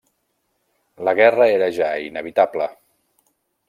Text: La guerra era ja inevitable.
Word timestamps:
La 1.09 1.15
guerra 1.21 1.49
era 1.59 1.71
ja 1.79 1.93
inevitable. 2.09 2.71